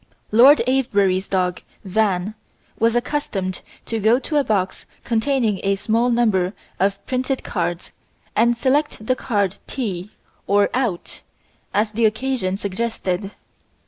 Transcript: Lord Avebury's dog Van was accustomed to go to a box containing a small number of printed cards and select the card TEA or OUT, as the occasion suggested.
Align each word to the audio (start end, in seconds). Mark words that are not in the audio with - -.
Lord 0.31 0.61
Avebury's 0.67 1.27
dog 1.27 1.61
Van 1.85 2.33
was 2.79 2.95
accustomed 2.95 3.61
to 3.85 3.99
go 3.99 4.17
to 4.17 4.37
a 4.37 4.43
box 4.43 4.87
containing 5.03 5.59
a 5.61 5.75
small 5.75 6.09
number 6.09 6.53
of 6.79 6.97
printed 7.05 7.43
cards 7.43 7.91
and 8.35 8.57
select 8.57 9.05
the 9.05 9.15
card 9.15 9.59
TEA 9.67 10.09
or 10.47 10.71
OUT, 10.73 11.21
as 11.71 11.91
the 11.91 12.05
occasion 12.05 12.57
suggested. 12.57 13.29